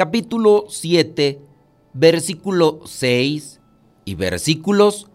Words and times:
capítulo 0.00 0.64
7, 0.70 1.42
versículo 1.92 2.80
6 2.86 3.60
y 4.06 4.14
versículos 4.14 5.08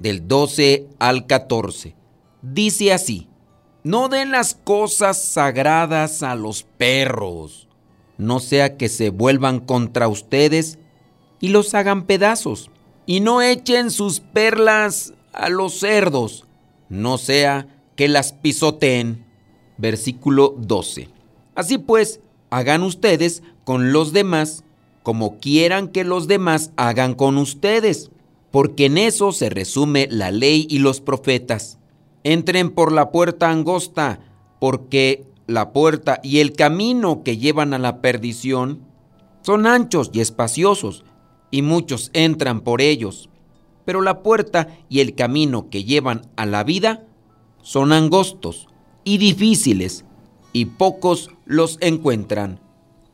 del 0.00 0.26
12 0.26 0.88
al 0.98 1.28
14. 1.28 1.94
Dice 2.42 2.92
así, 2.92 3.28
no 3.84 4.08
den 4.08 4.32
las 4.32 4.56
cosas 4.56 5.22
sagradas 5.22 6.24
a 6.24 6.34
los 6.34 6.64
perros, 6.64 7.68
no 8.18 8.40
sea 8.40 8.76
que 8.76 8.88
se 8.88 9.10
vuelvan 9.10 9.60
contra 9.60 10.08
ustedes 10.08 10.80
y 11.38 11.50
los 11.50 11.72
hagan 11.74 12.06
pedazos, 12.06 12.68
y 13.06 13.20
no 13.20 13.42
echen 13.42 13.92
sus 13.92 14.18
perlas 14.18 15.14
a 15.32 15.50
los 15.50 15.74
cerdos, 15.74 16.46
no 16.88 17.16
sea 17.16 17.68
que 17.94 18.08
las 18.08 18.32
pisoteen 18.32 19.24
versículo 19.78 20.56
12. 20.58 21.10
Así 21.54 21.78
pues, 21.78 22.18
hagan 22.52 22.82
ustedes 22.82 23.42
con 23.64 23.92
los 23.92 24.12
demás 24.12 24.62
como 25.02 25.38
quieran 25.38 25.88
que 25.88 26.04
los 26.04 26.28
demás 26.28 26.70
hagan 26.76 27.14
con 27.14 27.38
ustedes, 27.38 28.10
porque 28.50 28.86
en 28.86 28.98
eso 28.98 29.32
se 29.32 29.48
resume 29.48 30.06
la 30.10 30.30
ley 30.30 30.66
y 30.68 30.78
los 30.78 31.00
profetas. 31.00 31.78
Entren 32.24 32.70
por 32.70 32.92
la 32.92 33.10
puerta 33.10 33.50
angosta, 33.50 34.20
porque 34.60 35.24
la 35.46 35.72
puerta 35.72 36.20
y 36.22 36.38
el 36.40 36.52
camino 36.52 37.24
que 37.24 37.38
llevan 37.38 37.72
a 37.74 37.78
la 37.78 38.00
perdición 38.00 38.80
son 39.40 39.66
anchos 39.66 40.10
y 40.12 40.20
espaciosos, 40.20 41.04
y 41.50 41.62
muchos 41.62 42.10
entran 42.12 42.60
por 42.60 42.82
ellos. 42.82 43.30
Pero 43.86 44.02
la 44.02 44.22
puerta 44.22 44.68
y 44.90 45.00
el 45.00 45.14
camino 45.14 45.70
que 45.70 45.84
llevan 45.84 46.28
a 46.36 46.46
la 46.46 46.62
vida 46.62 47.06
son 47.62 47.92
angostos 47.92 48.68
y 49.04 49.18
difíciles, 49.18 50.04
y 50.52 50.66
pocos 50.66 51.30
los 51.44 51.78
encuentran. 51.80 52.60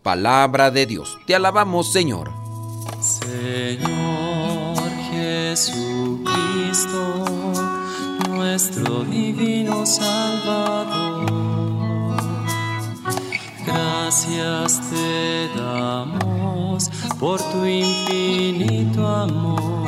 Palabra 0.02 0.70
de 0.70 0.86
Dios. 0.86 1.18
Te 1.26 1.34
alabamos, 1.34 1.92
Señor. 1.92 2.30
Señor 3.00 4.78
Jesucristo, 5.10 6.24
nuestro 8.28 9.04
divino 9.04 9.84
Salvador. 9.86 11.26
Gracias 13.66 14.80
te 14.90 15.48
damos 15.56 16.90
por 17.18 17.40
tu 17.52 17.66
infinito 17.66 19.06
amor. 19.06 19.87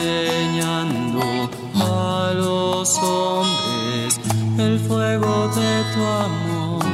enseñando 0.00 1.50
a 1.74 2.32
los 2.34 2.98
hombres 2.98 4.20
el 4.58 4.78
fuego 4.80 5.48
de 5.48 5.82
tu 5.94 6.04
amor. 6.04 6.84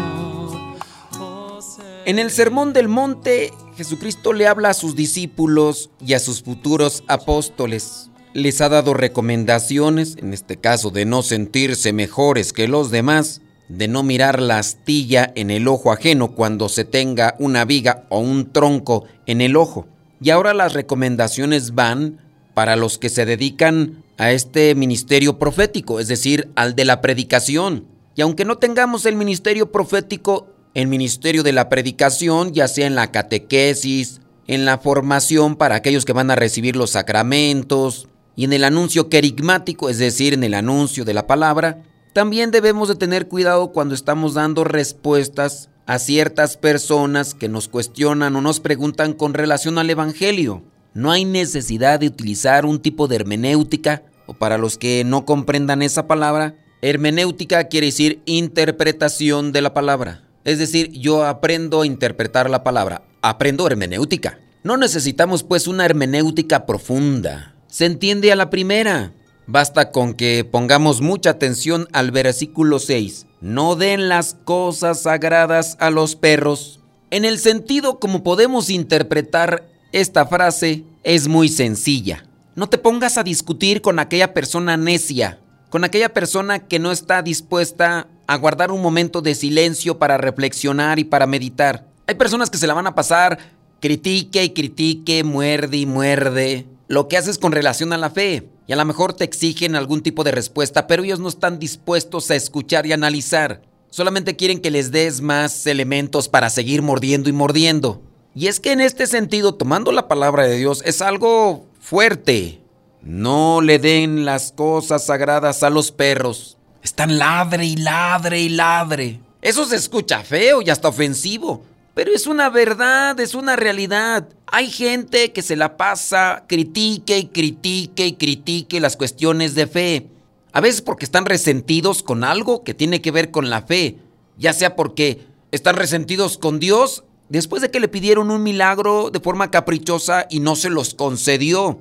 Oh, 1.20 1.58
en 2.04 2.18
el 2.18 2.30
Sermón 2.30 2.72
del 2.72 2.88
Monte, 2.88 3.52
Jesucristo 3.76 4.32
le 4.32 4.46
habla 4.46 4.70
a 4.70 4.74
sus 4.74 4.96
discípulos 4.96 5.90
y 6.04 6.14
a 6.14 6.18
sus 6.18 6.42
futuros 6.42 7.04
apóstoles. 7.08 8.10
Les 8.32 8.60
ha 8.60 8.68
dado 8.68 8.92
recomendaciones, 8.94 10.16
en 10.18 10.34
este 10.34 10.58
caso 10.58 10.90
de 10.90 11.06
no 11.06 11.22
sentirse 11.22 11.92
mejores 11.92 12.52
que 12.52 12.68
los 12.68 12.90
demás, 12.90 13.40
de 13.68 13.88
no 13.88 14.02
mirar 14.02 14.40
la 14.40 14.58
astilla 14.58 15.32
en 15.34 15.50
el 15.50 15.66
ojo 15.68 15.90
ajeno 15.90 16.32
cuando 16.32 16.68
se 16.68 16.84
tenga 16.84 17.34
una 17.38 17.64
viga 17.64 18.04
o 18.10 18.20
un 18.20 18.52
tronco 18.52 19.04
en 19.26 19.40
el 19.40 19.56
ojo. 19.56 19.86
Y 20.20 20.30
ahora 20.30 20.54
las 20.54 20.72
recomendaciones 20.72 21.74
van 21.74 22.25
para 22.56 22.74
los 22.74 22.96
que 22.96 23.10
se 23.10 23.26
dedican 23.26 24.02
a 24.16 24.32
este 24.32 24.74
ministerio 24.74 25.38
profético, 25.38 26.00
es 26.00 26.08
decir, 26.08 26.48
al 26.56 26.74
de 26.74 26.86
la 26.86 27.02
predicación. 27.02 27.84
Y 28.14 28.22
aunque 28.22 28.46
no 28.46 28.56
tengamos 28.56 29.04
el 29.04 29.14
ministerio 29.14 29.70
profético, 29.70 30.46
el 30.72 30.86
ministerio 30.86 31.42
de 31.42 31.52
la 31.52 31.68
predicación, 31.68 32.54
ya 32.54 32.66
sea 32.66 32.86
en 32.86 32.94
la 32.94 33.12
catequesis, 33.12 34.22
en 34.46 34.64
la 34.64 34.78
formación 34.78 35.56
para 35.56 35.74
aquellos 35.74 36.06
que 36.06 36.14
van 36.14 36.30
a 36.30 36.34
recibir 36.34 36.76
los 36.76 36.92
sacramentos 36.92 38.08
y 38.36 38.44
en 38.44 38.54
el 38.54 38.64
anuncio 38.64 39.10
querigmático, 39.10 39.90
es 39.90 39.98
decir, 39.98 40.32
en 40.32 40.42
el 40.42 40.54
anuncio 40.54 41.04
de 41.04 41.12
la 41.12 41.26
palabra, 41.26 41.82
también 42.14 42.52
debemos 42.52 42.88
de 42.88 42.94
tener 42.94 43.28
cuidado 43.28 43.70
cuando 43.70 43.94
estamos 43.94 44.32
dando 44.32 44.64
respuestas 44.64 45.68
a 45.84 45.98
ciertas 45.98 46.56
personas 46.56 47.34
que 47.34 47.50
nos 47.50 47.68
cuestionan 47.68 48.34
o 48.34 48.40
nos 48.40 48.60
preguntan 48.60 49.12
con 49.12 49.34
relación 49.34 49.76
al 49.76 49.90
Evangelio. 49.90 50.62
No 50.96 51.10
hay 51.10 51.26
necesidad 51.26 52.00
de 52.00 52.06
utilizar 52.06 52.64
un 52.64 52.80
tipo 52.80 53.06
de 53.06 53.16
hermenéutica, 53.16 54.04
o 54.24 54.32
para 54.32 54.56
los 54.56 54.78
que 54.78 55.04
no 55.04 55.26
comprendan 55.26 55.82
esa 55.82 56.06
palabra, 56.06 56.54
hermenéutica 56.80 57.64
quiere 57.64 57.88
decir 57.88 58.22
interpretación 58.24 59.52
de 59.52 59.60
la 59.60 59.74
palabra. 59.74 60.22
Es 60.44 60.58
decir, 60.58 60.90
yo 60.92 61.26
aprendo 61.26 61.82
a 61.82 61.86
interpretar 61.86 62.48
la 62.48 62.64
palabra, 62.64 63.02
aprendo 63.20 63.66
hermenéutica. 63.66 64.38
No 64.62 64.78
necesitamos 64.78 65.42
pues 65.42 65.66
una 65.66 65.84
hermenéutica 65.84 66.64
profunda. 66.64 67.54
Se 67.68 67.84
entiende 67.84 68.32
a 68.32 68.36
la 68.36 68.48
primera. 68.48 69.12
Basta 69.46 69.90
con 69.90 70.14
que 70.14 70.48
pongamos 70.50 71.02
mucha 71.02 71.28
atención 71.28 71.88
al 71.92 72.10
versículo 72.10 72.78
6. 72.78 73.26
No 73.42 73.76
den 73.76 74.08
las 74.08 74.34
cosas 74.44 75.02
sagradas 75.02 75.76
a 75.78 75.90
los 75.90 76.16
perros. 76.16 76.80
En 77.10 77.26
el 77.26 77.38
sentido 77.38 78.00
como 78.00 78.22
podemos 78.22 78.70
interpretar 78.70 79.75
esta 79.92 80.26
frase 80.26 80.84
es 81.04 81.28
muy 81.28 81.48
sencilla. 81.48 82.24
No 82.54 82.68
te 82.68 82.78
pongas 82.78 83.18
a 83.18 83.22
discutir 83.22 83.82
con 83.82 83.98
aquella 83.98 84.34
persona 84.34 84.76
necia, 84.76 85.38
con 85.70 85.84
aquella 85.84 86.12
persona 86.12 86.60
que 86.60 86.78
no 86.78 86.90
está 86.90 87.22
dispuesta 87.22 88.08
a 88.26 88.36
guardar 88.36 88.72
un 88.72 88.82
momento 88.82 89.22
de 89.22 89.34
silencio 89.34 89.98
para 89.98 90.18
reflexionar 90.18 90.98
y 90.98 91.04
para 91.04 91.26
meditar. 91.26 91.86
Hay 92.06 92.14
personas 92.14 92.50
que 92.50 92.58
se 92.58 92.66
la 92.66 92.74
van 92.74 92.86
a 92.86 92.94
pasar, 92.94 93.38
critique 93.80 94.42
y 94.42 94.50
critique, 94.50 95.22
muerde 95.22 95.76
y 95.76 95.86
muerde, 95.86 96.66
lo 96.88 97.08
que 97.08 97.16
haces 97.16 97.38
con 97.38 97.52
relación 97.52 97.92
a 97.92 97.98
la 97.98 98.10
fe. 98.10 98.48
Y 98.66 98.72
a 98.72 98.76
lo 98.76 98.84
mejor 98.84 99.12
te 99.12 99.24
exigen 99.24 99.76
algún 99.76 100.02
tipo 100.02 100.24
de 100.24 100.32
respuesta, 100.32 100.86
pero 100.86 101.04
ellos 101.04 101.20
no 101.20 101.28
están 101.28 101.58
dispuestos 101.58 102.30
a 102.30 102.36
escuchar 102.36 102.86
y 102.86 102.92
analizar. 102.92 103.62
Solamente 103.90 104.34
quieren 104.34 104.60
que 104.60 104.72
les 104.72 104.90
des 104.90 105.20
más 105.20 105.66
elementos 105.66 106.28
para 106.28 106.50
seguir 106.50 106.82
mordiendo 106.82 107.28
y 107.28 107.32
mordiendo. 107.32 108.02
Y 108.36 108.48
es 108.48 108.60
que 108.60 108.72
en 108.72 108.82
este 108.82 109.06
sentido, 109.06 109.54
tomando 109.54 109.92
la 109.92 110.08
palabra 110.08 110.44
de 110.46 110.58
Dios, 110.58 110.82
es 110.84 111.00
algo 111.00 111.64
fuerte. 111.80 112.60
No 113.00 113.62
le 113.62 113.78
den 113.78 114.26
las 114.26 114.52
cosas 114.52 115.06
sagradas 115.06 115.62
a 115.62 115.70
los 115.70 115.90
perros. 115.90 116.58
Están 116.82 117.16
ladre 117.16 117.64
y 117.64 117.76
ladre 117.76 118.42
y 118.42 118.50
ladre. 118.50 119.20
Eso 119.40 119.64
se 119.64 119.76
escucha 119.76 120.22
feo 120.22 120.60
y 120.60 120.68
hasta 120.68 120.88
ofensivo. 120.88 121.64
Pero 121.94 122.12
es 122.12 122.26
una 122.26 122.50
verdad, 122.50 123.18
es 123.20 123.34
una 123.34 123.56
realidad. 123.56 124.28
Hay 124.48 124.70
gente 124.70 125.32
que 125.32 125.40
se 125.40 125.56
la 125.56 125.78
pasa, 125.78 126.44
critique 126.46 127.16
y 127.16 127.28
critique 127.28 128.06
y 128.06 128.12
critique 128.16 128.80
las 128.80 128.98
cuestiones 128.98 129.54
de 129.54 129.66
fe. 129.66 130.08
A 130.52 130.60
veces 130.60 130.82
porque 130.82 131.06
están 131.06 131.24
resentidos 131.24 132.02
con 132.02 132.22
algo 132.22 132.64
que 132.64 132.74
tiene 132.74 133.00
que 133.00 133.12
ver 133.12 133.30
con 133.30 133.48
la 133.48 133.62
fe. 133.62 133.96
Ya 134.36 134.52
sea 134.52 134.76
porque 134.76 135.26
están 135.52 135.76
resentidos 135.76 136.36
con 136.36 136.60
Dios 136.60 137.02
después 137.28 137.62
de 137.62 137.70
que 137.70 137.80
le 137.80 137.88
pidieron 137.88 138.30
un 138.30 138.42
milagro 138.42 139.10
de 139.10 139.20
forma 139.20 139.50
caprichosa 139.50 140.26
y 140.30 140.40
no 140.40 140.56
se 140.56 140.70
los 140.70 140.94
concedió. 140.94 141.80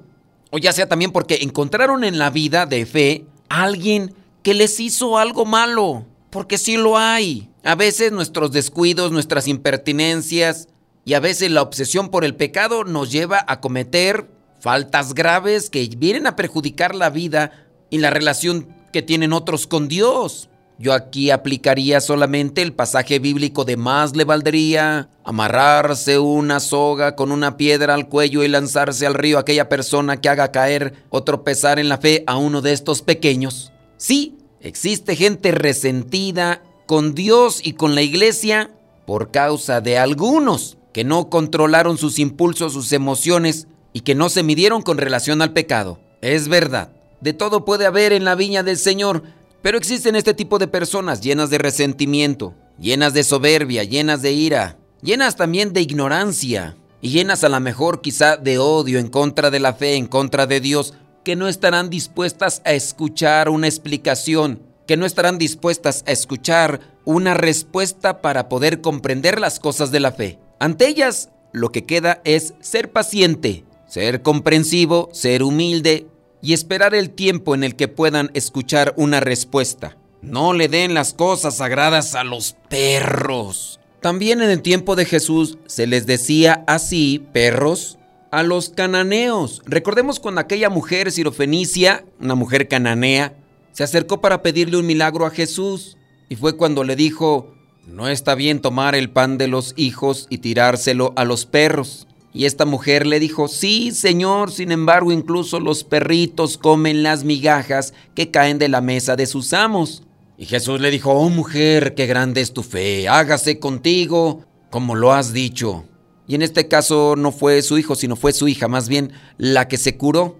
O 0.52 0.58
ya 0.58 0.72
sea 0.72 0.88
también 0.88 1.12
porque 1.12 1.40
encontraron 1.42 2.04
en 2.04 2.18
la 2.18 2.30
vida 2.30 2.66
de 2.66 2.86
fe 2.86 3.26
a 3.50 3.64
alguien 3.64 4.14
que 4.44 4.54
les 4.54 4.80
hizo 4.80 5.18
algo 5.18 5.46
malo. 5.46 6.06
Porque 6.30 6.58
sí 6.58 6.78
lo 6.78 6.98
hay. 6.98 7.50
A 7.64 7.76
veces 7.76 8.12
nuestros 8.12 8.52
descuidos, 8.52 9.12
nuestras 9.12 9.48
impertinencias 9.48 10.68
y 11.04 11.14
a 11.14 11.20
veces 11.20 11.52
la 11.52 11.62
obsesión 11.62 12.10
por 12.10 12.26
el 12.26 12.36
pecado 12.36 12.84
nos 12.84 13.12
lleva 13.12 13.44
a 13.48 13.62
cometer 13.62 14.30
faltas 14.60 15.14
graves 15.14 15.70
que 15.70 15.88
vienen 15.98 16.28
a 16.28 16.36
perjudicar 16.36 16.96
la 16.96 17.10
vida 17.10 17.52
y 17.90 18.00
la 18.00 18.10
relación 18.10 18.68
que 18.92 19.02
tienen 19.02 19.34
otros 19.34 19.68
con 19.68 19.88
Dios. 19.88 20.50
Yo 20.78 20.94
aquí 20.94 21.32
aplicaría 21.32 22.02
solamente 22.02 22.62
el 22.62 22.74
pasaje 22.74 23.20
bíblico 23.20 23.64
de 23.64 23.78
más 23.78 24.16
le 24.16 24.26
valdría 24.26 25.10
amarrarse 25.24 26.20
una 26.20 26.60
soga 26.60 27.16
con 27.16 27.32
una 27.32 27.56
piedra 27.56 27.94
al 27.94 28.10
cuello 28.10 28.44
y 28.44 28.50
lanzarse 28.50 29.06
al 29.06 29.14
río 29.14 29.40
aquella 29.40 29.70
persona 29.70 30.20
que 30.20 30.28
haga 30.28 30.52
caer 30.52 30.94
o 31.10 31.24
tropezar 31.24 31.80
en 31.80 31.88
la 31.88 31.98
fe 31.98 32.24
a 32.28 32.36
uno 32.36 32.62
de 32.62 32.74
estos 32.74 33.02
pequeños. 33.02 33.72
Sí, 33.96 34.38
existe 34.60 35.16
gente 35.16 35.52
resentida 35.52 36.62
con 36.86 37.16
Dios 37.16 37.62
y 37.64 37.74
con 37.74 37.96
la 37.96 38.02
iglesia 38.02 38.72
por 39.06 39.32
causa 39.32 39.80
de 39.80 39.98
algunos 39.98 40.78
que 40.92 41.04
no 41.06 41.30
controlaron 41.30 41.98
sus 41.98 42.20
impulsos, 42.20 42.74
sus 42.74 42.92
emociones 42.92 43.68
y 43.94 44.02
que 44.02 44.16
no 44.16 44.28
se 44.28 44.44
midieron 44.44 44.82
con 44.82 44.98
relación 44.98 45.42
al 45.42 45.54
pecado. 45.54 46.00
Es 46.22 46.48
verdad, 46.50 46.90
de 47.22 47.34
todo 47.34 47.66
puede 47.66 47.86
haber 47.86 48.14
en 48.14 48.26
la 48.26 48.36
viña 48.36 48.62
del 48.64 48.78
Señor, 48.78 49.24
pero 49.66 49.80
existen 49.80 50.16
este 50.16 50.36
tipo 50.36 50.60
de 50.60 50.68
personas 50.68 51.22
llenas 51.22 51.50
de 51.50 51.58
resentimiento, 51.58 52.54
llenas 52.78 53.16
de 53.16 53.24
soberbia, 53.24 53.84
llenas 53.84 54.22
de 54.22 54.32
ira, 54.32 54.78
llenas 55.02 55.38
también 55.38 55.74
de 55.74 55.82
ignorancia 55.82 56.78
y 57.02 57.10
llenas 57.10 57.44
a 57.44 57.50
lo 57.50 57.60
mejor 57.60 58.00
quizá 58.00 58.38
de 58.38 58.60
odio 58.60 59.00
en 59.00 59.08
contra 59.08 59.50
de 59.50 59.60
la 59.60 59.74
fe, 59.74 59.96
en 59.96 60.06
contra 60.06 60.46
de 60.46 60.60
Dios, 60.60 60.94
que 61.24 61.36
no 61.36 61.48
estarán 61.48 61.90
dispuestas 61.90 62.62
a 62.64 62.74
escuchar 62.74 63.50
una 63.50 63.66
explicación, 63.66 64.62
que 64.86 64.98
no 64.98 65.08
estarán 65.08 65.40
dispuestas 65.40 66.04
a 66.06 66.12
escuchar 66.12 66.82
una 67.04 67.34
respuesta 67.34 68.22
para 68.22 68.50
poder 68.50 68.82
comprender 68.82 69.40
las 69.40 69.60
cosas 69.60 69.90
de 69.90 70.00
la 70.00 70.12
fe. 70.12 70.38
Ante 70.60 70.88
ellas, 70.88 71.30
lo 71.54 71.72
que 71.72 71.86
queda 71.86 72.22
es 72.24 72.54
ser 72.60 72.92
paciente, 72.92 73.66
ser 73.88 74.22
comprensivo, 74.22 75.10
ser 75.12 75.42
humilde, 75.42 76.06
y 76.46 76.54
esperar 76.54 76.94
el 76.94 77.10
tiempo 77.10 77.56
en 77.56 77.64
el 77.64 77.76
que 77.76 77.88
puedan 77.88 78.30
escuchar 78.36 78.94
una 78.98 79.20
respuesta. 79.20 79.98
No 80.22 80.54
le 80.54 80.68
den 80.68 80.94
las 80.94 81.16
cosas 81.16 81.58
sagradas 81.58 82.14
a 82.14 82.24
los 82.24 82.56
perros. 82.70 83.80
También 84.00 84.44
en 84.44 84.52
el 84.52 84.62
tiempo 84.62 84.96
de 84.96 85.06
Jesús 85.06 85.58
se 85.66 85.88
les 85.88 86.06
decía 86.06 86.64
así, 86.68 87.26
perros, 87.34 87.98
a 88.30 88.44
los 88.44 88.70
cananeos. 88.70 89.64
Recordemos 89.66 90.20
cuando 90.20 90.40
aquella 90.40 90.70
mujer 90.70 91.12
sirofenicia, 91.12 92.06
una 92.20 92.36
mujer 92.36 92.68
cananea, 92.68 93.34
se 93.72 93.84
acercó 93.84 94.22
para 94.22 94.44
pedirle 94.44 94.78
un 94.78 94.86
milagro 94.86 95.26
a 95.26 95.32
Jesús. 95.32 95.98
Y 96.30 96.36
fue 96.36 96.58
cuando 96.58 96.84
le 96.84 96.96
dijo, 96.96 97.56
no 97.88 98.08
está 98.08 98.36
bien 98.36 98.62
tomar 98.62 98.94
el 98.94 99.10
pan 99.10 99.40
de 99.40 99.48
los 99.48 99.74
hijos 99.78 100.28
y 100.30 100.38
tirárselo 100.38 101.12
a 101.16 101.26
los 101.26 101.48
perros. 101.48 102.06
Y 102.36 102.44
esta 102.44 102.66
mujer 102.66 103.08
le 103.08 103.22
dijo, 103.22 103.48
sí, 103.48 103.94
señor, 103.94 104.52
sin 104.52 104.74
embargo, 104.74 105.14
incluso 105.14 105.62
los 105.62 105.86
perritos 105.86 106.58
comen 106.58 107.02
las 107.02 107.24
migajas 107.24 107.94
que 108.14 108.30
caen 108.30 108.60
de 108.60 108.68
la 108.68 108.82
mesa 108.82 109.16
de 109.16 109.26
sus 109.26 109.54
amos. 109.54 110.04
Y 110.38 110.44
Jesús 110.44 110.82
le 110.82 110.92
dijo, 110.92 111.14
oh 111.14 111.30
mujer, 111.30 111.96
qué 111.96 112.08
grande 112.08 112.42
es 112.42 112.52
tu 112.52 112.62
fe, 112.62 113.08
hágase 113.08 113.58
contigo 113.58 114.44
como 114.70 114.96
lo 114.96 115.14
has 115.14 115.32
dicho. 115.32 115.86
Y 116.28 116.36
en 116.36 116.42
este 116.42 116.68
caso 116.68 117.16
no 117.16 117.32
fue 117.32 117.62
su 117.62 117.78
hijo, 117.78 117.96
sino 117.96 118.18
fue 118.18 118.34
su 118.34 118.50
hija, 118.50 118.68
más 118.68 118.90
bien 118.90 119.14
la 119.38 119.70
que 119.70 119.78
se 119.78 119.96
curó, 119.96 120.38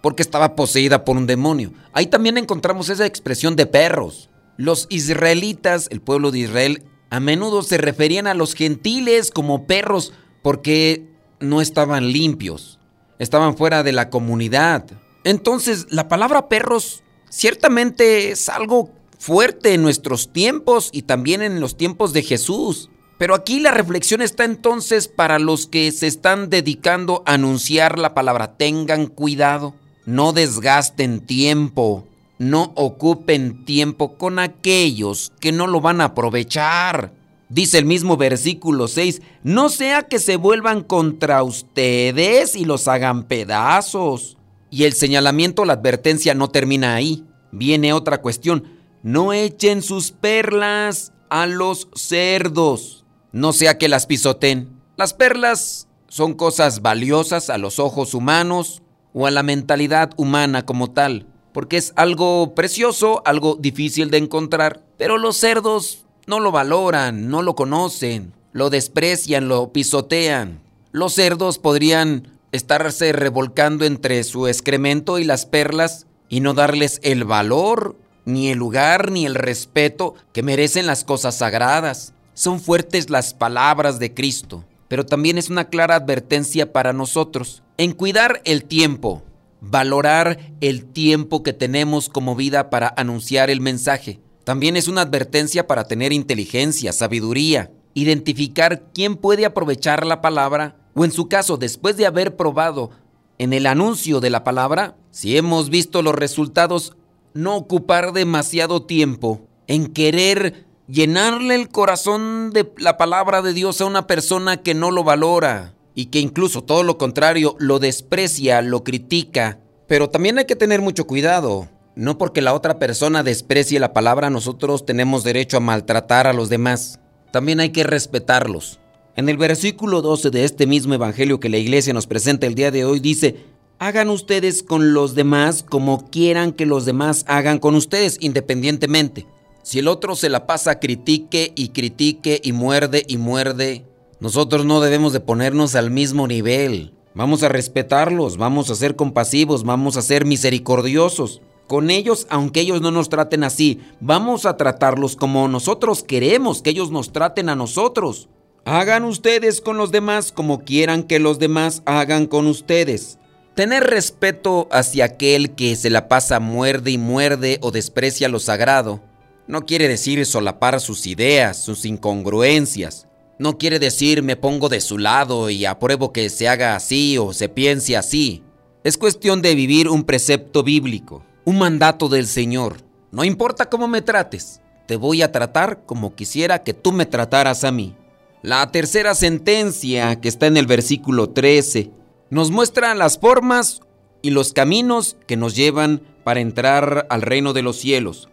porque 0.00 0.22
estaba 0.22 0.54
poseída 0.54 1.04
por 1.04 1.16
un 1.16 1.26
demonio. 1.26 1.72
Ahí 1.92 2.06
también 2.06 2.38
encontramos 2.38 2.88
esa 2.88 3.04
expresión 3.04 3.56
de 3.56 3.66
perros. 3.66 4.30
Los 4.56 4.86
israelitas, 4.90 5.88
el 5.90 6.02
pueblo 6.02 6.30
de 6.30 6.38
Israel, 6.38 6.84
a 7.10 7.18
menudo 7.18 7.62
se 7.62 7.78
referían 7.78 8.28
a 8.28 8.34
los 8.34 8.54
gentiles 8.54 9.32
como 9.32 9.66
perros, 9.66 10.12
porque 10.40 11.10
no 11.42 11.60
estaban 11.60 12.12
limpios, 12.12 12.78
estaban 13.18 13.56
fuera 13.56 13.82
de 13.82 13.92
la 13.92 14.10
comunidad. 14.10 14.86
Entonces, 15.24 15.86
la 15.90 16.08
palabra 16.08 16.48
perros 16.48 17.02
ciertamente 17.28 18.30
es 18.30 18.48
algo 18.48 18.90
fuerte 19.18 19.74
en 19.74 19.82
nuestros 19.82 20.32
tiempos 20.32 20.90
y 20.92 21.02
también 21.02 21.42
en 21.42 21.60
los 21.60 21.76
tiempos 21.76 22.12
de 22.12 22.22
Jesús. 22.22 22.90
Pero 23.18 23.36
aquí 23.36 23.60
la 23.60 23.70
reflexión 23.70 24.20
está 24.20 24.44
entonces 24.44 25.06
para 25.06 25.38
los 25.38 25.68
que 25.68 25.92
se 25.92 26.08
están 26.08 26.50
dedicando 26.50 27.22
a 27.24 27.34
anunciar 27.34 27.98
la 27.98 28.14
palabra. 28.14 28.56
Tengan 28.56 29.06
cuidado, 29.06 29.74
no 30.06 30.32
desgasten 30.32 31.20
tiempo, 31.20 32.08
no 32.38 32.72
ocupen 32.74 33.64
tiempo 33.64 34.18
con 34.18 34.40
aquellos 34.40 35.32
que 35.38 35.52
no 35.52 35.68
lo 35.68 35.80
van 35.80 36.00
a 36.00 36.06
aprovechar. 36.06 37.12
Dice 37.52 37.76
el 37.76 37.84
mismo 37.84 38.16
versículo 38.16 38.88
6, 38.88 39.20
no 39.42 39.68
sea 39.68 40.04
que 40.04 40.18
se 40.18 40.36
vuelvan 40.36 40.82
contra 40.82 41.42
ustedes 41.42 42.56
y 42.56 42.64
los 42.64 42.88
hagan 42.88 43.24
pedazos. 43.24 44.38
Y 44.70 44.84
el 44.84 44.94
señalamiento, 44.94 45.66
la 45.66 45.74
advertencia 45.74 46.32
no 46.32 46.48
termina 46.48 46.94
ahí. 46.94 47.26
Viene 47.50 47.92
otra 47.92 48.22
cuestión, 48.22 48.78
no 49.02 49.34
echen 49.34 49.82
sus 49.82 50.12
perlas 50.12 51.12
a 51.28 51.46
los 51.46 51.88
cerdos, 51.94 53.04
no 53.32 53.52
sea 53.52 53.76
que 53.76 53.90
las 53.90 54.06
pisoten. 54.06 54.80
Las 54.96 55.12
perlas 55.12 55.88
son 56.08 56.32
cosas 56.32 56.80
valiosas 56.80 57.50
a 57.50 57.58
los 57.58 57.78
ojos 57.78 58.14
humanos 58.14 58.80
o 59.12 59.26
a 59.26 59.30
la 59.30 59.42
mentalidad 59.42 60.12
humana 60.16 60.64
como 60.64 60.92
tal, 60.92 61.26
porque 61.52 61.76
es 61.76 61.92
algo 61.96 62.54
precioso, 62.54 63.20
algo 63.26 63.58
difícil 63.60 64.10
de 64.10 64.16
encontrar, 64.16 64.82
pero 64.96 65.18
los 65.18 65.36
cerdos 65.36 66.06
no 66.26 66.40
lo 66.40 66.52
valoran, 66.52 67.28
no 67.28 67.42
lo 67.42 67.54
conocen, 67.54 68.32
lo 68.52 68.70
desprecian, 68.70 69.48
lo 69.48 69.72
pisotean. 69.72 70.60
Los 70.92 71.14
cerdos 71.14 71.58
podrían 71.58 72.28
estarse 72.52 73.12
revolcando 73.12 73.84
entre 73.84 74.22
su 74.24 74.46
excremento 74.46 75.18
y 75.18 75.24
las 75.24 75.46
perlas 75.46 76.06
y 76.28 76.40
no 76.40 76.54
darles 76.54 77.00
el 77.02 77.24
valor, 77.24 77.96
ni 78.24 78.50
el 78.50 78.58
lugar, 78.58 79.10
ni 79.10 79.26
el 79.26 79.34
respeto 79.34 80.14
que 80.32 80.42
merecen 80.42 80.86
las 80.86 81.04
cosas 81.04 81.36
sagradas. 81.36 82.14
Son 82.34 82.60
fuertes 82.60 83.10
las 83.10 83.34
palabras 83.34 83.98
de 83.98 84.14
Cristo, 84.14 84.64
pero 84.88 85.04
también 85.04 85.38
es 85.38 85.50
una 85.50 85.68
clara 85.68 85.96
advertencia 85.96 86.72
para 86.72 86.92
nosotros 86.92 87.62
en 87.78 87.92
cuidar 87.92 88.42
el 88.44 88.64
tiempo, 88.64 89.22
valorar 89.60 90.38
el 90.60 90.84
tiempo 90.84 91.42
que 91.42 91.52
tenemos 91.52 92.08
como 92.08 92.36
vida 92.36 92.70
para 92.70 92.92
anunciar 92.96 93.50
el 93.50 93.60
mensaje. 93.60 94.20
También 94.44 94.76
es 94.76 94.88
una 94.88 95.02
advertencia 95.02 95.66
para 95.66 95.84
tener 95.84 96.12
inteligencia, 96.12 96.92
sabiduría, 96.92 97.70
identificar 97.94 98.84
quién 98.92 99.16
puede 99.16 99.44
aprovechar 99.44 100.06
la 100.06 100.20
palabra 100.20 100.76
o 100.94 101.04
en 101.04 101.12
su 101.12 101.28
caso, 101.28 101.56
después 101.56 101.96
de 101.96 102.06
haber 102.06 102.36
probado 102.36 102.90
en 103.38 103.52
el 103.52 103.66
anuncio 103.66 104.20
de 104.20 104.30
la 104.30 104.44
palabra, 104.44 104.96
si 105.10 105.36
hemos 105.36 105.70
visto 105.70 106.02
los 106.02 106.14
resultados, 106.14 106.96
no 107.34 107.56
ocupar 107.56 108.12
demasiado 108.12 108.82
tiempo 108.82 109.40
en 109.66 109.92
querer 109.92 110.66
llenarle 110.86 111.54
el 111.54 111.68
corazón 111.70 112.50
de 112.50 112.70
la 112.76 112.98
palabra 112.98 113.40
de 113.40 113.54
Dios 113.54 113.80
a 113.80 113.86
una 113.86 114.06
persona 114.06 114.58
que 114.58 114.74
no 114.74 114.90
lo 114.90 115.02
valora 115.02 115.74
y 115.94 116.06
que 116.06 116.20
incluso 116.20 116.62
todo 116.62 116.82
lo 116.82 116.98
contrario 116.98 117.56
lo 117.58 117.78
desprecia, 117.78 118.60
lo 118.60 118.84
critica. 118.84 119.58
Pero 119.86 120.10
también 120.10 120.38
hay 120.38 120.44
que 120.44 120.56
tener 120.56 120.82
mucho 120.82 121.06
cuidado. 121.06 121.68
No 121.94 122.16
porque 122.16 122.40
la 122.40 122.54
otra 122.54 122.78
persona 122.78 123.22
desprecie 123.22 123.78
la 123.78 123.92
palabra, 123.92 124.30
nosotros 124.30 124.86
tenemos 124.86 125.24
derecho 125.24 125.58
a 125.58 125.60
maltratar 125.60 126.26
a 126.26 126.32
los 126.32 126.48
demás. 126.48 127.00
También 127.32 127.60
hay 127.60 127.70
que 127.70 127.84
respetarlos. 127.84 128.80
En 129.14 129.28
el 129.28 129.36
versículo 129.36 130.00
12 130.00 130.30
de 130.30 130.44
este 130.44 130.66
mismo 130.66 130.94
evangelio 130.94 131.38
que 131.38 131.50
la 131.50 131.58
iglesia 131.58 131.92
nos 131.92 132.06
presenta 132.06 132.46
el 132.46 132.54
día 132.54 132.70
de 132.70 132.86
hoy 132.86 132.98
dice, 132.98 133.44
hagan 133.78 134.08
ustedes 134.08 134.62
con 134.62 134.94
los 134.94 135.14
demás 135.14 135.62
como 135.62 136.08
quieran 136.08 136.52
que 136.52 136.64
los 136.64 136.86
demás 136.86 137.26
hagan 137.28 137.58
con 137.58 137.74
ustedes, 137.74 138.16
independientemente. 138.20 139.26
Si 139.62 139.78
el 139.78 139.86
otro 139.86 140.16
se 140.16 140.30
la 140.30 140.46
pasa, 140.46 140.80
critique 140.80 141.52
y 141.54 141.68
critique 141.68 142.40
y 142.42 142.52
muerde 142.52 143.04
y 143.06 143.18
muerde, 143.18 143.84
nosotros 144.18 144.64
no 144.64 144.80
debemos 144.80 145.12
de 145.12 145.20
ponernos 145.20 145.74
al 145.74 145.90
mismo 145.90 146.26
nivel. 146.26 146.94
Vamos 147.14 147.42
a 147.42 147.50
respetarlos, 147.50 148.38
vamos 148.38 148.70
a 148.70 148.76
ser 148.76 148.96
compasivos, 148.96 149.62
vamos 149.62 149.98
a 149.98 150.02
ser 150.02 150.24
misericordiosos 150.24 151.42
con 151.72 151.88
ellos, 151.88 152.26
aunque 152.28 152.60
ellos 152.60 152.82
no 152.82 152.90
nos 152.90 153.08
traten 153.08 153.44
así, 153.44 153.80
vamos 153.98 154.44
a 154.44 154.58
tratarlos 154.58 155.16
como 155.16 155.48
nosotros 155.48 156.02
queremos 156.02 156.60
que 156.60 156.68
ellos 156.68 156.90
nos 156.90 157.12
traten 157.12 157.48
a 157.48 157.56
nosotros. 157.56 158.28
Hagan 158.66 159.04
ustedes 159.04 159.62
con 159.62 159.78
los 159.78 159.90
demás 159.90 160.32
como 160.32 160.66
quieran 160.66 161.02
que 161.02 161.18
los 161.18 161.38
demás 161.38 161.80
hagan 161.86 162.26
con 162.26 162.46
ustedes. 162.46 163.18
Tener 163.54 163.84
respeto 163.84 164.68
hacia 164.70 165.06
aquel 165.06 165.54
que 165.54 165.74
se 165.74 165.88
la 165.88 166.08
pasa 166.08 166.40
muerde 166.40 166.90
y 166.90 166.98
muerde 166.98 167.56
o 167.62 167.70
desprecia 167.70 168.28
lo 168.28 168.38
sagrado 168.38 169.00
no 169.46 169.64
quiere 169.64 169.88
decir 169.88 170.26
solapar 170.26 170.78
sus 170.78 171.06
ideas, 171.06 171.56
sus 171.56 171.86
incongruencias. 171.86 173.08
No 173.38 173.56
quiere 173.56 173.78
decir 173.78 174.22
me 174.22 174.36
pongo 174.36 174.68
de 174.68 174.82
su 174.82 174.98
lado 174.98 175.48
y 175.48 175.64
apruebo 175.64 176.12
que 176.12 176.28
se 176.28 176.50
haga 176.50 176.76
así 176.76 177.16
o 177.16 177.32
se 177.32 177.48
piense 177.48 177.96
así. 177.96 178.42
Es 178.84 178.98
cuestión 178.98 179.40
de 179.40 179.54
vivir 179.54 179.88
un 179.88 180.04
precepto 180.04 180.62
bíblico 180.62 181.24
un 181.44 181.58
mandato 181.58 182.08
del 182.08 182.26
Señor. 182.26 182.76
No 183.10 183.24
importa 183.24 183.68
cómo 183.68 183.88
me 183.88 184.02
trates, 184.02 184.60
te 184.86 184.96
voy 184.96 185.22
a 185.22 185.32
tratar 185.32 185.84
como 185.86 186.14
quisiera 186.14 186.62
que 186.62 186.74
tú 186.74 186.92
me 186.92 187.06
trataras 187.06 187.64
a 187.64 187.72
mí. 187.72 187.94
La 188.42 188.70
tercera 188.72 189.14
sentencia, 189.14 190.20
que 190.20 190.28
está 190.28 190.46
en 190.46 190.56
el 190.56 190.66
versículo 190.66 191.30
13, 191.30 191.90
nos 192.30 192.50
muestra 192.50 192.94
las 192.94 193.18
formas 193.18 193.80
y 194.22 194.30
los 194.30 194.52
caminos 194.52 195.16
que 195.26 195.36
nos 195.36 195.54
llevan 195.54 196.02
para 196.24 196.40
entrar 196.40 197.06
al 197.10 197.22
reino 197.22 197.52
de 197.52 197.62
los 197.62 197.76
cielos. 197.76 198.28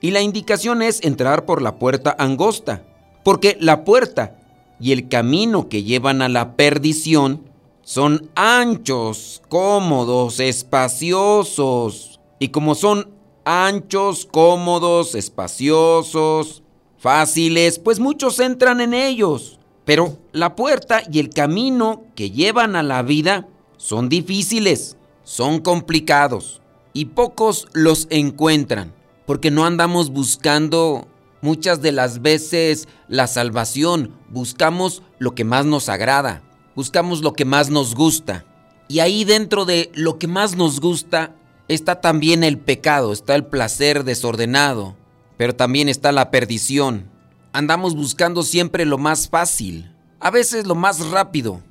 Y 0.00 0.10
la 0.10 0.20
indicación 0.20 0.82
es 0.82 1.02
entrar 1.02 1.44
por 1.44 1.62
la 1.62 1.78
puerta 1.78 2.14
angosta, 2.18 2.84
porque 3.24 3.56
la 3.60 3.84
puerta 3.84 4.36
y 4.80 4.92
el 4.92 5.08
camino 5.08 5.68
que 5.68 5.84
llevan 5.84 6.22
a 6.22 6.28
la 6.28 6.56
perdición 6.56 7.44
son 7.82 8.30
anchos, 8.34 9.42
cómodos, 9.48 10.40
espaciosos. 10.40 12.11
Y 12.42 12.48
como 12.48 12.74
son 12.74 13.08
anchos, 13.44 14.26
cómodos, 14.28 15.14
espaciosos, 15.14 16.64
fáciles, 16.98 17.78
pues 17.78 18.00
muchos 18.00 18.40
entran 18.40 18.80
en 18.80 18.94
ellos. 18.94 19.60
Pero 19.84 20.18
la 20.32 20.56
puerta 20.56 21.04
y 21.08 21.20
el 21.20 21.30
camino 21.30 22.02
que 22.16 22.32
llevan 22.32 22.74
a 22.74 22.82
la 22.82 23.02
vida 23.02 23.46
son 23.76 24.08
difíciles, 24.08 24.96
son 25.22 25.60
complicados 25.60 26.60
y 26.92 27.04
pocos 27.04 27.68
los 27.74 28.08
encuentran, 28.10 28.92
porque 29.24 29.52
no 29.52 29.64
andamos 29.64 30.10
buscando 30.10 31.06
muchas 31.42 31.80
de 31.80 31.92
las 31.92 32.22
veces 32.22 32.88
la 33.06 33.28
salvación, 33.28 34.16
buscamos 34.30 35.04
lo 35.20 35.36
que 35.36 35.44
más 35.44 35.64
nos 35.64 35.88
agrada, 35.88 36.42
buscamos 36.74 37.22
lo 37.22 37.34
que 37.34 37.44
más 37.44 37.70
nos 37.70 37.94
gusta. 37.94 38.44
Y 38.88 38.98
ahí 38.98 39.22
dentro 39.22 39.64
de 39.64 39.92
lo 39.94 40.18
que 40.18 40.26
más 40.26 40.56
nos 40.56 40.80
gusta 40.80 41.36
está 41.68 42.00
también 42.00 42.44
el 42.44 42.58
pecado, 42.58 43.12
está 43.12 43.34
el 43.34 43.44
placer 43.44 44.04
desordenado, 44.04 44.96
pero 45.36 45.54
también 45.54 45.88
está 45.88 46.12
la 46.12 46.30
perdición. 46.30 47.10
Andamos 47.52 47.94
buscando 47.94 48.42
siempre 48.42 48.84
lo 48.84 48.98
más 48.98 49.28
fácil, 49.28 49.94
a 50.20 50.30
veces 50.30 50.66
lo 50.66 50.74
más 50.74 51.10
rápido, 51.10 51.62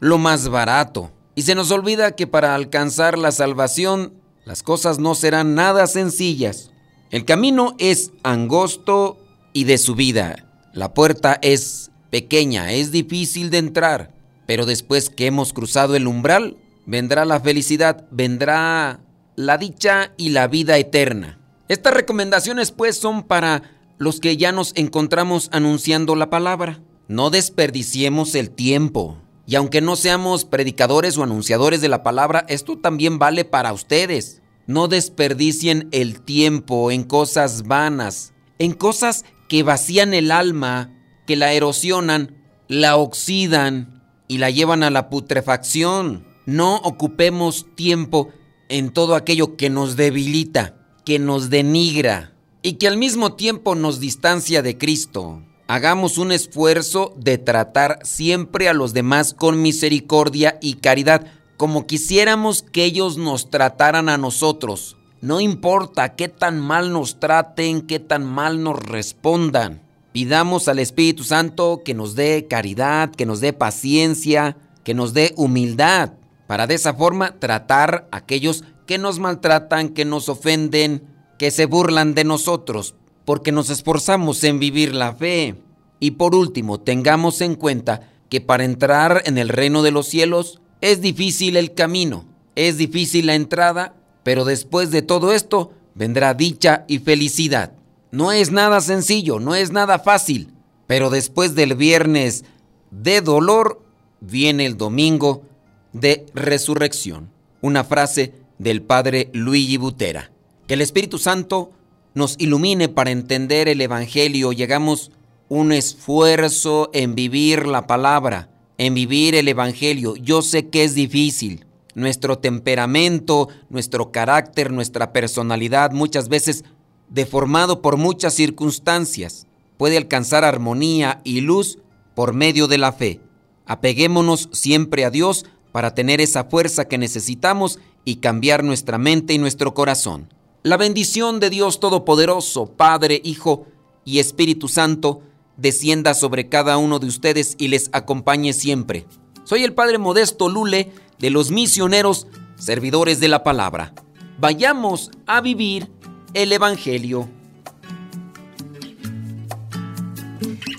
lo 0.00 0.18
más 0.18 0.48
barato. 0.48 1.10
Y 1.34 1.42
se 1.42 1.54
nos 1.54 1.70
olvida 1.70 2.16
que 2.16 2.26
para 2.26 2.54
alcanzar 2.54 3.16
la 3.16 3.32
salvación 3.32 4.12
las 4.44 4.62
cosas 4.62 4.98
no 4.98 5.14
serán 5.14 5.54
nada 5.54 5.86
sencillas. 5.86 6.70
El 7.10 7.24
camino 7.24 7.74
es 7.78 8.12
angosto 8.22 9.18
y 9.52 9.64
de 9.64 9.78
subida. 9.78 10.46
La 10.72 10.94
puerta 10.94 11.38
es 11.42 11.90
pequeña, 12.10 12.72
es 12.72 12.90
difícil 12.90 13.50
de 13.50 13.58
entrar. 13.58 14.12
Pero 14.46 14.66
después 14.66 15.10
que 15.10 15.26
hemos 15.26 15.52
cruzado 15.52 15.94
el 15.94 16.06
umbral, 16.06 16.56
vendrá 16.86 17.24
la 17.24 17.40
felicidad, 17.40 18.06
vendrá 18.10 19.00
la 19.46 19.56
dicha 19.56 20.12
y 20.16 20.30
la 20.30 20.48
vida 20.48 20.76
eterna. 20.76 21.38
Estas 21.68 21.94
recomendaciones 21.94 22.72
pues 22.72 22.98
son 22.98 23.22
para 23.22 23.62
los 23.98 24.20
que 24.20 24.36
ya 24.36 24.52
nos 24.52 24.72
encontramos 24.76 25.48
anunciando 25.52 26.14
la 26.14 26.30
palabra. 26.30 26.80
No 27.08 27.30
desperdiciemos 27.30 28.34
el 28.34 28.50
tiempo. 28.50 29.18
Y 29.46 29.56
aunque 29.56 29.80
no 29.80 29.96
seamos 29.96 30.44
predicadores 30.44 31.16
o 31.16 31.22
anunciadores 31.22 31.80
de 31.80 31.88
la 31.88 32.02
palabra, 32.02 32.44
esto 32.48 32.78
también 32.78 33.18
vale 33.18 33.44
para 33.44 33.72
ustedes. 33.72 34.42
No 34.66 34.88
desperdicien 34.88 35.88
el 35.90 36.20
tiempo 36.20 36.90
en 36.90 37.02
cosas 37.02 37.64
vanas, 37.66 38.32
en 38.58 38.72
cosas 38.72 39.24
que 39.48 39.62
vacían 39.62 40.14
el 40.14 40.30
alma, 40.30 40.92
que 41.26 41.36
la 41.36 41.52
erosionan, 41.52 42.36
la 42.68 42.96
oxidan 42.96 44.04
y 44.28 44.38
la 44.38 44.50
llevan 44.50 44.82
a 44.82 44.90
la 44.90 45.08
putrefacción. 45.08 46.26
No 46.46 46.76
ocupemos 46.76 47.66
tiempo 47.74 48.28
en 48.70 48.90
todo 48.90 49.16
aquello 49.16 49.56
que 49.56 49.68
nos 49.68 49.96
debilita, 49.96 50.76
que 51.04 51.18
nos 51.18 51.50
denigra 51.50 52.32
y 52.62 52.74
que 52.74 52.86
al 52.86 52.96
mismo 52.96 53.34
tiempo 53.34 53.74
nos 53.74 54.00
distancia 54.00 54.62
de 54.62 54.78
Cristo. 54.78 55.42
Hagamos 55.66 56.18
un 56.18 56.32
esfuerzo 56.32 57.14
de 57.16 57.36
tratar 57.36 57.98
siempre 58.04 58.68
a 58.68 58.74
los 58.74 58.94
demás 58.94 59.34
con 59.34 59.60
misericordia 59.60 60.58
y 60.62 60.74
caridad, 60.74 61.26
como 61.56 61.86
quisiéramos 61.86 62.62
que 62.62 62.84
ellos 62.84 63.18
nos 63.18 63.50
trataran 63.50 64.08
a 64.08 64.16
nosotros. 64.18 64.96
No 65.20 65.40
importa 65.40 66.14
qué 66.14 66.28
tan 66.28 66.60
mal 66.60 66.92
nos 66.92 67.18
traten, 67.18 67.82
qué 67.82 67.98
tan 67.98 68.24
mal 68.24 68.62
nos 68.62 68.78
respondan. 68.78 69.82
Pidamos 70.12 70.68
al 70.68 70.78
Espíritu 70.78 71.24
Santo 71.24 71.82
que 71.84 71.94
nos 71.94 72.14
dé 72.14 72.46
caridad, 72.48 73.10
que 73.10 73.26
nos 73.26 73.40
dé 73.40 73.52
paciencia, 73.52 74.56
que 74.84 74.94
nos 74.94 75.12
dé 75.12 75.34
humildad 75.36 76.12
para 76.50 76.66
de 76.66 76.74
esa 76.74 76.94
forma 76.94 77.38
tratar 77.38 78.08
a 78.10 78.16
aquellos 78.16 78.64
que 78.84 78.98
nos 78.98 79.20
maltratan, 79.20 79.90
que 79.90 80.04
nos 80.04 80.28
ofenden, 80.28 81.04
que 81.38 81.52
se 81.52 81.64
burlan 81.64 82.12
de 82.12 82.24
nosotros, 82.24 82.96
porque 83.24 83.52
nos 83.52 83.70
esforzamos 83.70 84.42
en 84.42 84.58
vivir 84.58 84.92
la 84.92 85.14
fe. 85.14 85.62
Y 86.00 86.10
por 86.10 86.34
último, 86.34 86.80
tengamos 86.80 87.40
en 87.40 87.54
cuenta 87.54 88.10
que 88.28 88.40
para 88.40 88.64
entrar 88.64 89.22
en 89.26 89.38
el 89.38 89.48
reino 89.48 89.84
de 89.84 89.92
los 89.92 90.08
cielos 90.08 90.60
es 90.80 91.00
difícil 91.00 91.56
el 91.56 91.72
camino, 91.72 92.24
es 92.56 92.78
difícil 92.78 93.26
la 93.26 93.36
entrada, 93.36 93.94
pero 94.24 94.44
después 94.44 94.90
de 94.90 95.02
todo 95.02 95.32
esto 95.32 95.70
vendrá 95.94 96.34
dicha 96.34 96.84
y 96.88 96.98
felicidad. 96.98 97.74
No 98.10 98.32
es 98.32 98.50
nada 98.50 98.80
sencillo, 98.80 99.38
no 99.38 99.54
es 99.54 99.70
nada 99.70 100.00
fácil, 100.00 100.52
pero 100.88 101.10
después 101.10 101.54
del 101.54 101.76
viernes 101.76 102.44
de 102.90 103.20
dolor 103.20 103.84
viene 104.20 104.66
el 104.66 104.76
domingo 104.76 105.44
de 105.92 106.26
resurrección. 106.34 107.30
Una 107.60 107.84
frase 107.84 108.34
del 108.58 108.82
padre 108.82 109.30
Luigi 109.32 109.76
Butera. 109.76 110.30
Que 110.66 110.74
el 110.74 110.80
Espíritu 110.80 111.18
Santo 111.18 111.72
nos 112.14 112.36
ilumine 112.38 112.88
para 112.88 113.10
entender 113.10 113.68
el 113.68 113.80
Evangelio 113.80 114.52
y 114.52 114.62
hagamos 114.62 115.10
un 115.48 115.72
esfuerzo 115.72 116.90
en 116.92 117.14
vivir 117.14 117.66
la 117.66 117.86
palabra, 117.86 118.50
en 118.78 118.94
vivir 118.94 119.34
el 119.34 119.48
Evangelio. 119.48 120.16
Yo 120.16 120.42
sé 120.42 120.68
que 120.68 120.84
es 120.84 120.94
difícil. 120.94 121.66
Nuestro 121.94 122.38
temperamento, 122.38 123.48
nuestro 123.68 124.12
carácter, 124.12 124.70
nuestra 124.70 125.12
personalidad, 125.12 125.90
muchas 125.90 126.28
veces 126.28 126.64
deformado 127.08 127.82
por 127.82 127.96
muchas 127.96 128.34
circunstancias, 128.34 129.46
puede 129.76 129.96
alcanzar 129.96 130.44
armonía 130.44 131.20
y 131.24 131.40
luz 131.40 131.78
por 132.14 132.32
medio 132.32 132.68
de 132.68 132.78
la 132.78 132.92
fe. 132.92 133.20
Apeguémonos 133.66 134.48
siempre 134.52 135.04
a 135.04 135.10
Dios 135.10 135.46
para 135.72 135.94
tener 135.94 136.20
esa 136.20 136.44
fuerza 136.44 136.86
que 136.86 136.98
necesitamos 136.98 137.78
y 138.04 138.16
cambiar 138.16 138.64
nuestra 138.64 138.98
mente 138.98 139.34
y 139.34 139.38
nuestro 139.38 139.74
corazón. 139.74 140.32
La 140.62 140.76
bendición 140.76 141.40
de 141.40 141.50
Dios 141.50 141.80
Todopoderoso, 141.80 142.66
Padre, 142.66 143.20
Hijo 143.24 143.66
y 144.04 144.18
Espíritu 144.18 144.68
Santo, 144.68 145.22
descienda 145.56 146.14
sobre 146.14 146.48
cada 146.48 146.78
uno 146.78 146.98
de 146.98 147.06
ustedes 147.06 147.54
y 147.58 147.68
les 147.68 147.90
acompañe 147.92 148.52
siempre. 148.52 149.06
Soy 149.44 149.64
el 149.64 149.74
Padre 149.74 149.98
Modesto 149.98 150.48
Lule 150.48 150.92
de 151.18 151.30
los 151.30 151.50
misioneros, 151.50 152.26
servidores 152.56 153.20
de 153.20 153.28
la 153.28 153.42
palabra. 153.42 153.94
Vayamos 154.38 155.10
a 155.26 155.40
vivir 155.40 155.90
el 156.34 156.52
Evangelio. 156.52 157.28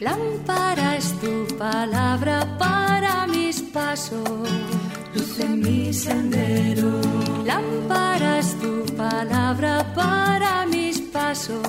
Lámpara 0.01 0.97
es 0.97 1.13
tu 1.19 1.45
palabra 1.59 2.57
para 2.57 3.27
mis 3.27 3.61
pasos 3.61 4.49
luz 5.13 5.39
en 5.39 5.59
mi 5.59 5.93
sendero. 5.93 6.99
Lámpara 7.45 8.39
es 8.39 8.59
tu 8.59 8.83
palabra 8.95 9.85
para 9.93 10.65
mis 10.65 10.99
pasos, 11.01 11.61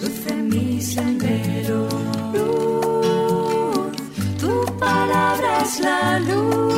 luz 0.00 0.26
en 0.28 0.48
mi 0.48 0.80
sendero. 0.80 1.88
Luz, 2.32 3.96
tu 4.38 4.78
palabra 4.78 5.62
es 5.62 5.80
la 5.80 6.20
luz. 6.20 6.70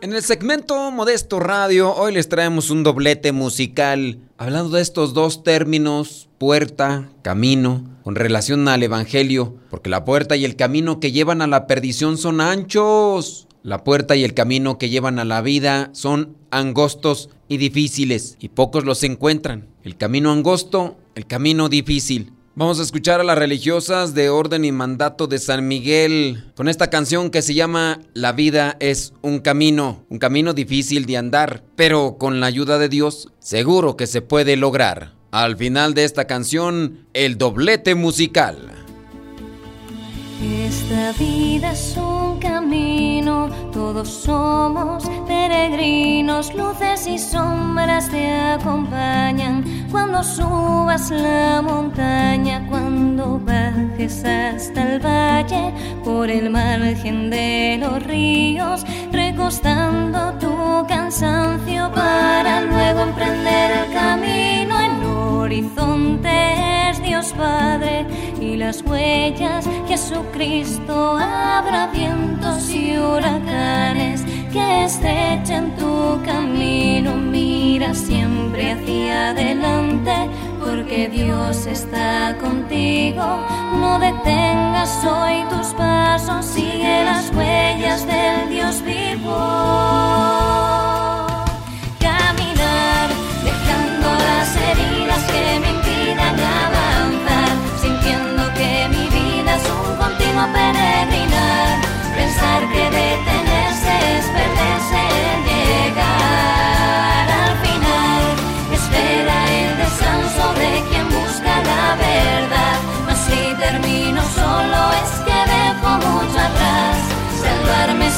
En 0.00 0.12
el 0.12 0.22
segmento 0.24 0.90
Modesto 0.90 1.38
Radio, 1.38 1.94
hoy 1.94 2.12
les 2.14 2.28
traemos 2.28 2.70
un 2.70 2.82
doblete 2.82 3.30
musical 3.30 4.18
hablando 4.42 4.70
de 4.70 4.82
estos 4.82 5.14
dos 5.14 5.44
términos, 5.44 6.28
puerta, 6.38 7.08
camino, 7.22 7.84
con 8.02 8.16
relación 8.16 8.66
al 8.66 8.82
Evangelio, 8.82 9.54
porque 9.70 9.88
la 9.88 10.04
puerta 10.04 10.34
y 10.34 10.44
el 10.44 10.56
camino 10.56 10.98
que 10.98 11.12
llevan 11.12 11.42
a 11.42 11.46
la 11.46 11.68
perdición 11.68 12.18
son 12.18 12.40
anchos. 12.40 13.46
La 13.62 13.84
puerta 13.84 14.16
y 14.16 14.24
el 14.24 14.34
camino 14.34 14.78
que 14.78 14.88
llevan 14.88 15.20
a 15.20 15.24
la 15.24 15.42
vida 15.42 15.90
son 15.92 16.36
angostos 16.50 17.30
y 17.46 17.58
difíciles, 17.58 18.36
y 18.40 18.48
pocos 18.48 18.84
los 18.84 19.04
encuentran. 19.04 19.68
El 19.84 19.96
camino 19.96 20.32
angosto, 20.32 20.96
el 21.14 21.24
camino 21.28 21.68
difícil. 21.68 22.32
Vamos 22.54 22.78
a 22.80 22.82
escuchar 22.82 23.18
a 23.18 23.24
las 23.24 23.38
religiosas 23.38 24.12
de 24.12 24.28
Orden 24.28 24.66
y 24.66 24.72
Mandato 24.72 25.26
de 25.26 25.38
San 25.38 25.66
Miguel 25.66 26.44
con 26.54 26.68
esta 26.68 26.90
canción 26.90 27.30
que 27.30 27.40
se 27.40 27.54
llama 27.54 28.00
La 28.12 28.32
vida 28.32 28.76
es 28.78 29.14
un 29.22 29.38
camino, 29.38 30.04
un 30.10 30.18
camino 30.18 30.52
difícil 30.52 31.06
de 31.06 31.16
andar, 31.16 31.62
pero 31.76 32.18
con 32.18 32.40
la 32.40 32.46
ayuda 32.48 32.76
de 32.76 32.90
Dios 32.90 33.30
seguro 33.38 33.96
que 33.96 34.06
se 34.06 34.20
puede 34.20 34.56
lograr. 34.56 35.14
Al 35.30 35.56
final 35.56 35.94
de 35.94 36.04
esta 36.04 36.26
canción, 36.26 37.06
el 37.14 37.38
doblete 37.38 37.94
musical. 37.94 38.81
Esta 40.42 41.12
vida 41.12 41.70
es 41.70 41.96
un 41.96 42.40
camino, 42.40 43.48
todos 43.72 44.08
somos 44.08 45.08
peregrinos, 45.24 46.52
luces 46.54 47.06
y 47.06 47.16
sombras 47.16 48.08
te 48.10 48.28
acompañan 48.28 49.64
cuando 49.92 50.24
subas 50.24 51.12
la 51.12 51.62
montaña, 51.62 52.66
cuando 52.68 53.38
bajes 53.38 54.24
hasta 54.24 54.94
el 54.94 54.98
valle, 54.98 55.72
por 56.02 56.28
el 56.28 56.50
margen 56.50 57.30
de 57.30 57.78
los 57.80 58.02
ríos, 58.02 58.84
recostando 59.12 60.32
tu 60.40 60.86
cansancio 60.88 61.88
para 61.92 62.62
luego 62.62 63.00
emprender 63.02 63.70
el 63.70 63.92
camino. 63.92 64.52
Horizonte 65.42 66.90
es 66.90 67.02
Dios 67.02 67.32
Padre 67.36 68.06
y 68.40 68.56
las 68.56 68.82
huellas 68.82 69.68
Jesucristo 69.88 71.16
habrá 71.18 71.88
vientos 71.88 72.70
y 72.70 72.96
huracanes 72.96 74.22
que 74.52 74.84
estrechen 74.84 75.74
tu 75.76 76.20
camino. 76.24 77.16
Mira 77.16 77.92
siempre 77.94 78.72
hacia 78.72 79.30
adelante 79.30 80.14
porque 80.60 81.08
Dios 81.08 81.66
está 81.66 82.36
contigo. 82.40 83.24
No 83.80 83.98
detengas 83.98 85.04
hoy 85.04 85.44
tus 85.50 85.74
pasos, 85.74 86.46
sigue 86.46 87.04
las 87.04 87.30
huellas 87.34 88.06
del 88.06 88.48
Dios 88.48 88.82
vivo. 88.82 89.71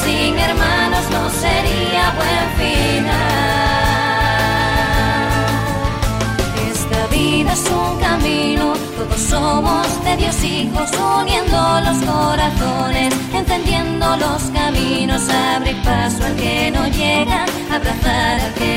Sin 0.03 0.37
hermanos 0.37 1.03
no 1.11 1.29
sería 1.29 2.03
buen 2.19 2.45
final. 2.59 3.15
Esta 6.71 7.07
vida 7.07 7.53
es 7.53 7.65
un 7.71 7.99
camino, 7.99 8.73
todos 8.97 9.21
somos 9.21 9.87
de 10.03 10.17
Dios 10.17 10.43
hijos, 10.43 10.89
uniendo 11.19 11.57
los 11.87 11.97
corazones, 12.11 13.13
encendiendo 13.33 14.17
los 14.17 14.41
caminos, 14.59 15.21
abrir 15.29 15.81
paso 15.83 16.23
al 16.25 16.35
que 16.35 16.71
no 16.71 16.87
llega, 16.87 17.45
abrazar 17.71 18.39
al 18.45 18.53
que 18.53 18.74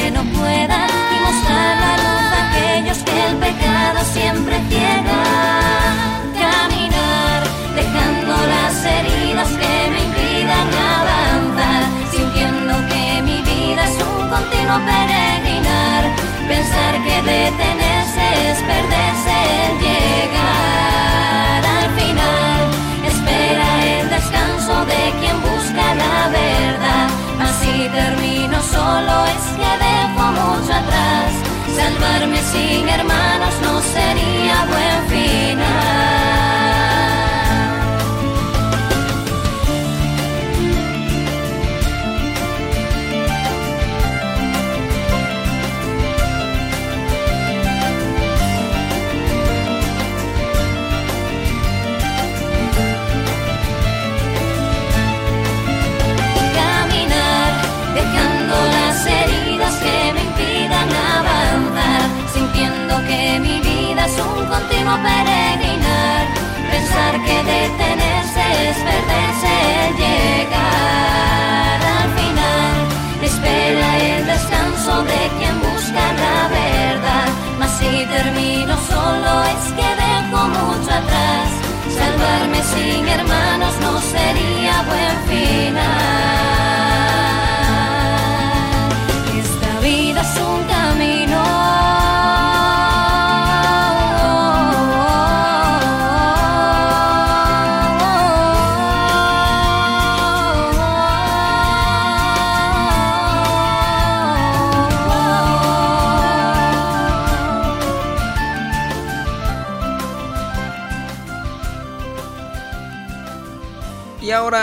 sin 32.59 32.89
hermanos 32.89 33.55
no 33.63 33.81
sería 33.81 34.65
buen 34.67 35.09
final. 35.09 36.18
Peregrinar. 64.97 66.25
Pensar 66.71 67.13
que 67.27 67.37
detenerse 67.53 68.45
es 68.69 68.77
perderse 68.89 69.55
llegar 70.03 71.79
al 71.99 72.09
final. 72.19 72.77
Espera 73.23 73.89
el 73.99 74.27
descanso 74.27 75.05
de 75.05 75.21
quien 75.39 75.61
busca 75.61 76.05
la 76.25 76.49
verdad. 76.49 77.29
Mas 77.59 77.71
si 77.79 78.07
termino 78.07 78.75
solo 78.89 79.45
es 79.55 79.65
que 79.77 79.89
dejo 80.05 80.41
mucho 80.49 80.91
atrás. 80.91 81.49
Salvarme 81.99 82.63
sin 82.63 83.09
hermanos 83.09 83.75
no 83.81 84.01
sería 84.01 84.83
buen 84.89 85.17
final. 85.29 86.68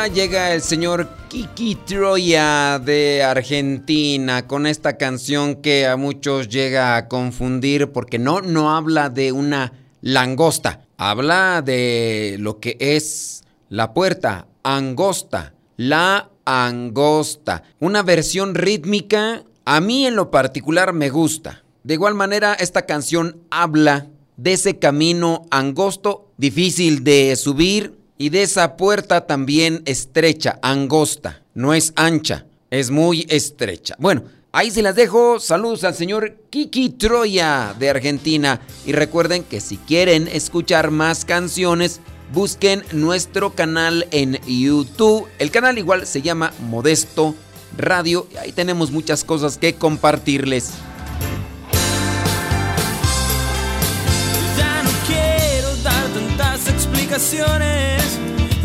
Llega 0.08 0.54
el 0.54 0.62
señor 0.62 1.10
Kiki 1.30 1.76
Troya 1.76 2.80
de 2.80 3.24
Argentina 3.24 4.46
con 4.46 4.68
esta 4.68 4.98
canción 4.98 5.56
que 5.56 5.88
a 5.88 5.98
muchos 5.98 6.48
llega 6.48 6.96
a 6.96 7.08
confundir 7.08 7.92
porque 7.92 8.20
no, 8.20 8.42
no 8.42 8.76
habla 8.76 9.10
de 9.10 9.32
una 9.32 9.74
langosta, 10.02 10.82
habla 10.98 11.64
de 11.64 12.36
lo 12.40 12.60
que 12.60 12.78
es 12.80 13.44
la 13.70 13.94
puerta 13.94 14.48
angosta, 14.64 15.56
la 15.76 16.30
angosta, 16.46 17.64
una 17.80 18.04
versión 18.04 18.54
rítmica 18.54 19.44
a 19.66 19.80
mí 19.80 20.06
en 20.06 20.16
lo 20.16 20.30
particular 20.30 20.94
me 20.94 21.10
gusta. 21.10 21.64
De 21.84 21.96
igual 21.96 22.14
manera 22.14 22.54
esta 22.54 22.86
canción 22.86 23.42
habla 23.50 24.08
de 24.38 24.54
ese 24.54 24.78
camino 24.78 25.46
angosto, 25.50 26.32
difícil 26.38 27.04
de 27.04 27.36
subir, 27.36 28.05
y 28.18 28.30
de 28.30 28.44
esa 28.44 28.78
puerta 28.78 29.28
también 29.28 29.82
estrecha, 29.86 30.60
angosta, 30.62 31.42
no 31.54 31.74
es 31.74 31.94
ancha, 31.96 32.46
es 32.70 32.90
muy 32.90 33.26
estrecha. 33.30 33.96
Bueno, 34.00 34.24
ahí 34.52 34.72
se 34.72 34.82
las 34.82 34.96
dejo. 34.96 35.40
Saludos 35.40 35.84
al 35.84 35.96
señor 35.96 36.38
Kiki 36.50 36.90
Troya 36.90 37.76
de 37.78 37.90
Argentina. 37.90 38.62
Y 38.86 38.94
recuerden 38.94 39.44
que 39.44 39.60
si 39.60 39.78
quieren 39.78 40.28
escuchar 40.28 40.92
más 40.92 41.26
canciones, 41.26 42.00
busquen 42.34 42.84
nuestro 42.92 43.54
canal 43.54 44.08
en 44.12 44.40
YouTube. 44.48 45.28
El 45.40 45.52
canal 45.52 45.78
igual 45.78 46.08
se 46.08 46.22
llama 46.22 46.54
Modesto 46.60 47.36
Radio. 47.78 48.28
Ahí 48.42 48.54
tenemos 48.54 48.92
muchas 48.92 49.24
cosas 49.24 49.58
que 49.58 49.76
compartirles. 49.76 50.72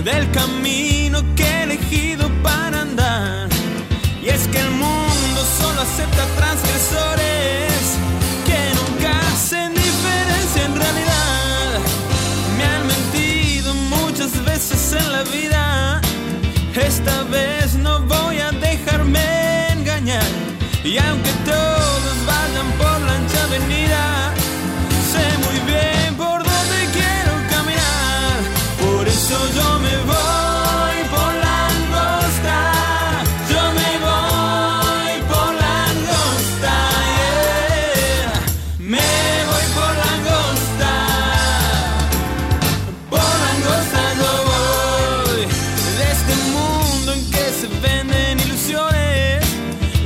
Del 0.03 0.29
camino 0.33 1.23
que 1.37 1.45
he 1.45 1.63
elegido 1.63 2.29
para 2.43 2.81
andar. 2.81 3.49
Y 4.21 4.29
es 4.29 4.49
que 4.49 4.59
el 4.59 4.71
mundo 4.73 5.45
solo 5.61 5.81
acepta 5.83 6.25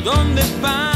¿Dónde 0.04 0.42
van? 0.60 0.93